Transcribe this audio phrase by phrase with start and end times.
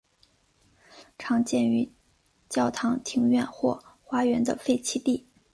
[1.19, 1.87] 常见于
[2.49, 5.27] 教堂庭院或花园的废弃地。